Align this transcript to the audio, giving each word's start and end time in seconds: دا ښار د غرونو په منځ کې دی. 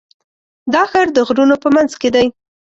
دا 0.73 0.83
ښار 0.91 1.07
د 1.13 1.17
غرونو 1.27 1.55
په 1.63 1.69
منځ 1.75 1.91
کې 2.01 2.09
دی. 2.15 2.27